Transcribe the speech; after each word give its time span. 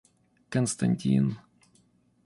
Константин 0.55 1.31